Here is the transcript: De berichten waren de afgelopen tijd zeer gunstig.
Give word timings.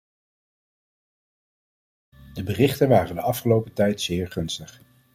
De 2.33 2.43
berichten 2.43 2.89
waren 2.89 3.15
de 3.15 3.21
afgelopen 3.21 3.73
tijd 3.73 4.01
zeer 4.01 4.31
gunstig. 4.31 4.81